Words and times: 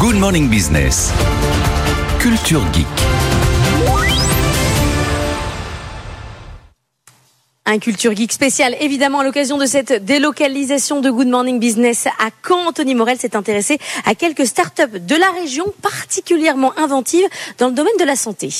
Good 0.00 0.14
Morning 0.14 0.48
Business. 0.48 1.12
Culture 2.20 2.62
Geek. 2.72 2.86
Un 7.66 7.80
culture 7.80 8.14
geek 8.14 8.32
spécial, 8.32 8.76
évidemment, 8.80 9.18
à 9.18 9.24
l'occasion 9.24 9.58
de 9.58 9.66
cette 9.66 10.04
délocalisation 10.04 11.00
de 11.00 11.10
Good 11.10 11.26
Morning 11.26 11.58
Business 11.58 12.06
à 12.06 12.30
Caen. 12.46 12.68
Anthony 12.68 12.94
Morel 12.94 13.18
s'est 13.18 13.34
intéressé 13.34 13.80
à 14.04 14.14
quelques 14.14 14.46
startups 14.46 15.00
de 15.00 15.16
la 15.16 15.32
région 15.40 15.64
particulièrement 15.82 16.78
inventives 16.78 17.26
dans 17.58 17.66
le 17.66 17.74
domaine 17.74 17.96
de 17.98 18.04
la 18.04 18.14
santé. 18.14 18.50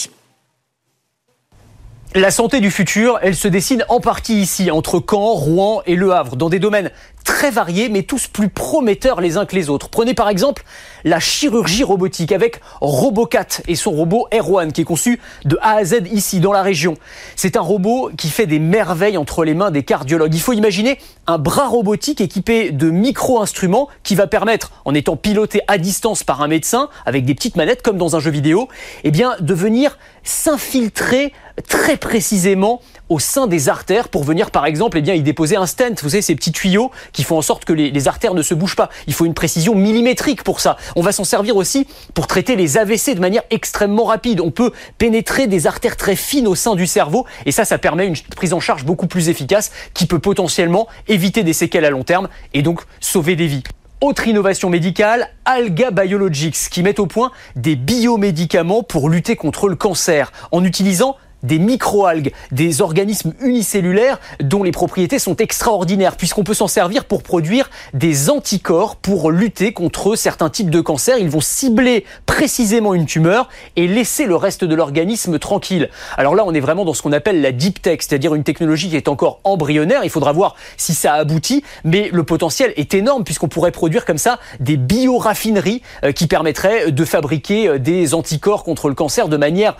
La 2.14 2.30
santé 2.30 2.60
du 2.60 2.70
futur, 2.70 3.18
elle 3.22 3.36
se 3.36 3.48
dessine 3.48 3.84
en 3.90 4.00
partie 4.00 4.40
ici, 4.40 4.70
entre 4.70 4.98
Caen, 5.08 5.34
Rouen 5.34 5.82
et 5.86 5.94
Le 5.94 6.10
Havre, 6.10 6.36
dans 6.36 6.48
des 6.48 6.58
domaines 6.58 6.90
très 7.28 7.50
variés, 7.50 7.90
mais 7.90 8.04
tous 8.04 8.26
plus 8.26 8.48
prometteurs 8.48 9.20
les 9.20 9.36
uns 9.36 9.44
que 9.44 9.54
les 9.54 9.68
autres. 9.68 9.90
Prenez 9.90 10.14
par 10.14 10.30
exemple 10.30 10.64
la 11.04 11.20
chirurgie 11.20 11.84
robotique 11.84 12.32
avec 12.32 12.62
Robocat 12.80 13.60
et 13.68 13.76
son 13.76 13.90
robot 13.90 14.26
Erwan 14.32 14.72
qui 14.72 14.80
est 14.80 14.84
conçu 14.84 15.20
de 15.44 15.58
A 15.60 15.74
à 15.74 15.84
Z 15.84 16.04
ici, 16.10 16.40
dans 16.40 16.52
la 16.52 16.62
région. 16.62 16.96
C'est 17.36 17.56
un 17.56 17.60
robot 17.60 18.10
qui 18.16 18.30
fait 18.30 18.46
des 18.46 18.58
merveilles 18.58 19.18
entre 19.18 19.44
les 19.44 19.52
mains 19.52 19.70
des 19.70 19.82
cardiologues. 19.82 20.34
Il 20.34 20.40
faut 20.40 20.54
imaginer 20.54 20.98
un 21.26 21.36
bras 21.36 21.68
robotique 21.68 22.22
équipé 22.22 22.70
de 22.70 22.88
micro-instruments 22.88 23.88
qui 24.02 24.14
va 24.14 24.26
permettre, 24.26 24.72
en 24.86 24.94
étant 24.94 25.16
piloté 25.16 25.60
à 25.68 25.76
distance 25.76 26.24
par 26.24 26.40
un 26.40 26.48
médecin, 26.48 26.88
avec 27.04 27.26
des 27.26 27.34
petites 27.34 27.56
manettes 27.56 27.82
comme 27.82 27.98
dans 27.98 28.16
un 28.16 28.20
jeu 28.20 28.30
vidéo, 28.30 28.68
eh 29.04 29.10
bien, 29.10 29.36
de 29.38 29.52
venir 29.52 29.98
s'infiltrer 30.24 31.34
très 31.66 31.96
précisément 31.96 32.80
au 33.08 33.18
sein 33.18 33.46
des 33.46 33.68
artères 33.68 34.08
pour 34.08 34.24
venir 34.24 34.50
par 34.50 34.66
exemple 34.66 34.98
eh 34.98 35.00
bien 35.00 35.14
y 35.14 35.22
déposer 35.22 35.56
un 35.56 35.66
stent 35.66 36.02
vous 36.02 36.10
savez 36.10 36.22
ces 36.22 36.34
petits 36.34 36.52
tuyaux 36.52 36.90
qui 37.12 37.17
font 37.24 37.38
en 37.38 37.42
sorte 37.42 37.64
que 37.64 37.72
les, 37.72 37.90
les, 37.90 38.08
artères 38.08 38.34
ne 38.34 38.42
se 38.42 38.54
bougent 38.54 38.76
pas. 38.76 38.90
Il 39.06 39.14
faut 39.14 39.24
une 39.24 39.34
précision 39.34 39.74
millimétrique 39.74 40.42
pour 40.42 40.60
ça. 40.60 40.76
On 40.96 41.02
va 41.02 41.12
s'en 41.12 41.24
servir 41.24 41.56
aussi 41.56 41.86
pour 42.14 42.26
traiter 42.26 42.56
les 42.56 42.78
AVC 42.78 43.14
de 43.14 43.20
manière 43.20 43.42
extrêmement 43.50 44.04
rapide. 44.04 44.40
On 44.40 44.50
peut 44.50 44.72
pénétrer 44.98 45.46
des 45.46 45.66
artères 45.66 45.96
très 45.96 46.16
fines 46.16 46.46
au 46.46 46.54
sein 46.54 46.74
du 46.74 46.86
cerveau 46.86 47.26
et 47.46 47.52
ça 47.52 47.64
ça 47.64 47.78
permet 47.78 48.06
une 48.06 48.16
prise 48.36 48.52
en 48.52 48.60
charge 48.60 48.84
beaucoup 48.84 49.06
plus 49.06 49.28
efficace 49.28 49.70
qui 49.94 50.06
peut 50.06 50.18
potentiellement 50.18 50.88
éviter 51.06 51.42
des 51.42 51.52
séquelles 51.52 51.84
à 51.84 51.90
long 51.90 52.04
terme 52.04 52.28
et 52.54 52.62
donc 52.62 52.82
sauver 53.00 53.36
des 53.36 53.46
vies. 53.46 53.62
Autre 54.00 54.28
innovation 54.28 54.70
médicale, 54.70 55.28
Alga 55.44 55.90
Biologics, 55.90 56.70
qui 56.70 56.84
met 56.84 57.00
au 57.00 57.06
point 57.06 57.32
des 57.56 57.74
biomédicaments 57.74 58.84
pour 58.84 59.08
lutter 59.08 59.34
contre 59.34 59.68
le 59.68 59.74
cancer. 59.74 60.30
En 60.52 60.64
utilisant 60.64 61.16
des 61.42 61.58
microalgues, 61.58 62.32
des 62.50 62.80
organismes 62.80 63.32
unicellulaires 63.40 64.20
dont 64.40 64.62
les 64.62 64.72
propriétés 64.72 65.18
sont 65.18 65.36
extraordinaires 65.36 66.16
puisqu'on 66.16 66.44
peut 66.44 66.54
s'en 66.54 66.68
servir 66.68 67.04
pour 67.04 67.22
produire 67.22 67.70
des 67.94 68.30
anticorps 68.30 68.96
pour 68.96 69.30
lutter 69.30 69.72
contre 69.72 70.16
certains 70.16 70.50
types 70.50 70.70
de 70.70 70.80
cancers. 70.80 71.18
Ils 71.18 71.30
vont 71.30 71.40
cibler 71.40 72.04
précisément 72.26 72.94
une 72.94 73.06
tumeur 73.06 73.48
et 73.76 73.86
laisser 73.86 74.26
le 74.26 74.36
reste 74.36 74.64
de 74.64 74.74
l'organisme 74.74 75.38
tranquille. 75.38 75.90
Alors 76.16 76.34
là, 76.34 76.44
on 76.46 76.54
est 76.54 76.60
vraiment 76.60 76.84
dans 76.84 76.94
ce 76.94 77.02
qu'on 77.02 77.12
appelle 77.12 77.40
la 77.40 77.52
deep 77.52 77.82
tech, 77.82 77.98
c'est-à-dire 78.00 78.34
une 78.34 78.44
technologie 78.44 78.88
qui 78.88 78.96
est 78.96 79.08
encore 79.08 79.40
embryonnaire. 79.44 80.00
Il 80.04 80.10
faudra 80.10 80.32
voir 80.32 80.56
si 80.76 80.94
ça 80.94 81.14
aboutit, 81.14 81.62
mais 81.84 82.10
le 82.12 82.24
potentiel 82.24 82.72
est 82.76 82.94
énorme 82.94 83.24
puisqu'on 83.24 83.48
pourrait 83.48 83.72
produire 83.72 84.04
comme 84.04 84.18
ça 84.18 84.38
des 84.60 84.76
bioraffineries 84.76 85.82
qui 86.14 86.26
permettraient 86.26 86.90
de 86.90 87.04
fabriquer 87.04 87.78
des 87.78 88.14
anticorps 88.14 88.64
contre 88.64 88.88
le 88.88 88.94
cancer 88.94 89.28
de 89.28 89.36
manière 89.36 89.76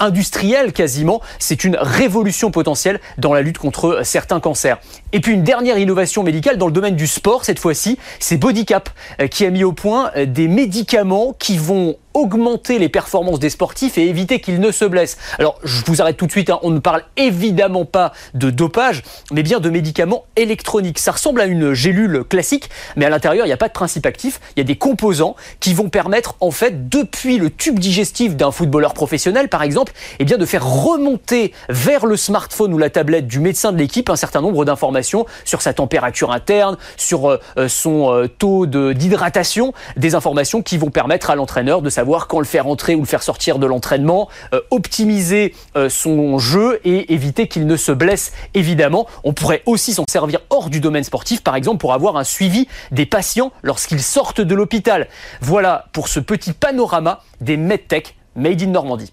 industrielle 0.00 0.72
quasi 0.72 0.97
c'est 1.38 1.64
une 1.64 1.76
révolution 1.80 2.50
potentielle 2.50 3.00
dans 3.18 3.32
la 3.32 3.42
lutte 3.42 3.58
contre 3.58 4.00
certains 4.04 4.40
cancers. 4.40 4.78
Et 5.12 5.20
puis 5.20 5.32
une 5.32 5.42
dernière 5.42 5.78
innovation 5.78 6.22
médicale 6.22 6.58
dans 6.58 6.66
le 6.66 6.72
domaine 6.72 6.96
du 6.96 7.06
sport, 7.06 7.44
cette 7.44 7.58
fois-ci, 7.58 7.98
c'est 8.20 8.36
Bodycap 8.36 8.90
qui 9.30 9.44
a 9.44 9.50
mis 9.50 9.64
au 9.64 9.72
point 9.72 10.10
des 10.26 10.48
médicaments 10.48 11.34
qui 11.38 11.56
vont 11.56 11.96
augmenter 12.14 12.78
les 12.78 12.88
performances 12.88 13.38
des 13.38 13.50
sportifs 13.50 13.96
et 13.96 14.08
éviter 14.08 14.40
qu'ils 14.40 14.60
ne 14.60 14.72
se 14.72 14.84
blessent. 14.84 15.18
Alors, 15.38 15.58
je 15.62 15.84
vous 15.86 16.02
arrête 16.02 16.16
tout 16.16 16.26
de 16.26 16.30
suite, 16.32 16.50
hein, 16.50 16.58
on 16.62 16.70
ne 16.70 16.80
parle 16.80 17.04
évidemment 17.16 17.84
pas 17.84 18.12
de 18.34 18.50
dopage, 18.50 19.02
mais 19.30 19.42
bien 19.42 19.60
de 19.60 19.70
médicaments 19.70 20.24
électroniques. 20.34 20.98
Ça 20.98 21.12
ressemble 21.12 21.40
à 21.40 21.46
une 21.46 21.74
gélule 21.74 22.24
classique, 22.24 22.70
mais 22.96 23.04
à 23.04 23.10
l'intérieur, 23.10 23.46
il 23.46 23.48
n'y 23.48 23.54
a 23.54 23.58
pas 23.58 23.68
de 23.68 23.72
principe 23.72 24.04
actif, 24.04 24.40
il 24.56 24.60
y 24.60 24.62
a 24.62 24.64
des 24.64 24.76
composants 24.76 25.36
qui 25.60 25.74
vont 25.74 25.90
permettre, 25.90 26.34
en 26.40 26.50
fait, 26.50 26.88
depuis 26.88 27.38
le 27.38 27.50
tube 27.50 27.78
digestif 27.78 28.36
d'un 28.36 28.50
footballeur 28.50 28.94
professionnel, 28.94 29.48
par 29.48 29.62
exemple, 29.62 29.92
eh 30.18 30.24
bien, 30.24 30.38
de 30.38 30.46
faire 30.46 30.64
remonter 30.92 31.52
vers 31.68 32.06
le 32.06 32.16
smartphone 32.16 32.74
ou 32.74 32.78
la 32.78 32.90
tablette 32.90 33.26
du 33.26 33.40
médecin 33.40 33.72
de 33.72 33.78
l'équipe 33.78 34.10
un 34.10 34.16
certain 34.16 34.40
nombre 34.40 34.64
d'informations 34.64 35.26
sur 35.44 35.62
sa 35.62 35.72
température 35.72 36.32
interne, 36.32 36.76
sur 36.96 37.30
euh, 37.30 37.68
son 37.68 38.12
euh, 38.12 38.26
taux 38.28 38.66
d'hydratation, 38.66 39.72
des 39.96 40.14
informations 40.14 40.62
qui 40.62 40.78
vont 40.78 40.90
permettre 40.90 41.30
à 41.30 41.36
l'entraîneur 41.36 41.82
de 41.82 41.90
savoir 41.90 42.26
quand 42.26 42.38
le 42.38 42.44
faire 42.44 42.66
entrer 42.66 42.94
ou 42.94 43.00
le 43.00 43.06
faire 43.06 43.22
sortir 43.22 43.58
de 43.58 43.66
l'entraînement, 43.66 44.28
euh, 44.52 44.60
optimiser 44.70 45.54
euh, 45.76 45.88
son 45.88 46.38
jeu 46.38 46.80
et 46.84 47.12
éviter 47.12 47.48
qu'il 47.48 47.66
ne 47.66 47.76
se 47.76 47.92
blesse 47.92 48.32
évidemment. 48.54 49.06
On 49.24 49.32
pourrait 49.32 49.62
aussi 49.66 49.92
s'en 49.92 50.04
servir 50.08 50.40
hors 50.50 50.70
du 50.70 50.80
domaine 50.80 51.04
sportif, 51.04 51.42
par 51.42 51.56
exemple 51.56 51.78
pour 51.78 51.92
avoir 51.92 52.16
un 52.16 52.24
suivi 52.24 52.68
des 52.90 53.06
patients 53.06 53.52
lorsqu'ils 53.62 54.02
sortent 54.02 54.40
de 54.40 54.54
l'hôpital. 54.54 55.08
Voilà 55.40 55.86
pour 55.92 56.08
ce 56.08 56.20
petit 56.20 56.52
panorama 56.52 57.22
des 57.40 57.56
MedTech 57.56 58.16
Made 58.36 58.62
in 58.62 58.66
Normandie. 58.66 59.12